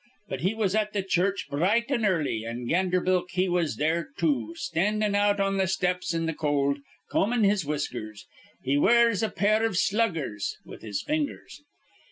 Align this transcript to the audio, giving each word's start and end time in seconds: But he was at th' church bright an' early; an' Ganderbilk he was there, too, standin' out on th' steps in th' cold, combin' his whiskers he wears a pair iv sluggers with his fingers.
But 0.29 0.41
he 0.41 0.55
was 0.55 0.73
at 0.73 0.93
th' 0.93 1.07
church 1.07 1.45
bright 1.47 1.91
an' 1.91 2.07
early; 2.07 2.43
an' 2.43 2.65
Ganderbilk 2.65 3.29
he 3.33 3.47
was 3.47 3.75
there, 3.75 4.09
too, 4.17 4.55
standin' 4.57 5.13
out 5.13 5.39
on 5.39 5.59
th' 5.59 5.69
steps 5.69 6.11
in 6.11 6.25
th' 6.27 6.35
cold, 6.35 6.79
combin' 7.11 7.43
his 7.43 7.67
whiskers 7.67 8.25
he 8.63 8.79
wears 8.79 9.21
a 9.21 9.29
pair 9.29 9.63
iv 9.63 9.77
sluggers 9.77 10.57
with 10.65 10.81
his 10.81 11.03
fingers. 11.03 11.61